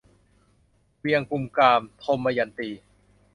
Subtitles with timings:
[0.99, 2.69] เวียงกุมกาม- ทมยันตี